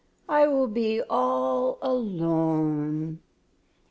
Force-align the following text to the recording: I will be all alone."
I 0.27 0.47
will 0.47 0.65
be 0.65 0.99
all 1.03 1.77
alone." 1.79 3.19